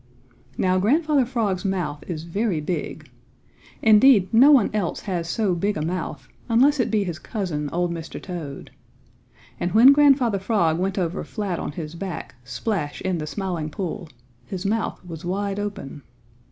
[0.57, 3.07] Now, Grandfather Frog's mouth is very big.
[3.83, 7.91] Indeed, no one else has so big a mouth, unless it be his cousin, old
[7.91, 8.19] Mr.
[8.19, 8.71] Toad.
[9.59, 14.09] And when Grandfather Frog went over flat on his back, splash in the Smiling Pool,
[14.47, 16.01] his mouth was wide open.